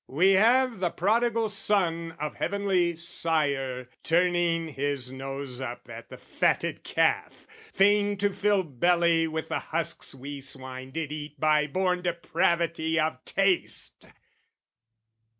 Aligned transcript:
We 0.09 0.31
have 0.31 0.79
the 0.79 0.89
prodigal 0.89 1.47
son 1.49 2.13
of 2.19 2.35
heavenly 2.37 2.95
sire, 2.95 3.87
Turning 4.01 4.69
his 4.69 5.11
nose 5.11 5.61
up 5.61 5.87
at 5.91 6.09
the 6.09 6.17
fatted 6.17 6.83
calf, 6.83 7.45
Fain 7.71 8.17
to 8.17 8.31
fill 8.31 8.63
belly 8.63 9.27
with 9.27 9.49
the 9.49 9.59
husks 9.59 10.15
we 10.15 10.39
swine 10.39 10.89
Did 10.89 11.11
eat 11.11 11.39
by 11.39 11.67
born 11.67 12.01
depravity 12.01 12.99
of 12.99 13.23
taste! 13.25 14.07